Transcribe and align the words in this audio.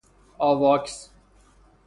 آواکس 0.39 1.11